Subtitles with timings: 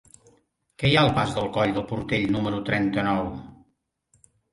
[0.83, 3.29] Què hi ha al pas del Coll del Portell número trenta-nou?